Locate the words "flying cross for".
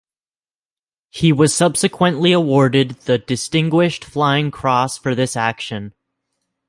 4.03-5.13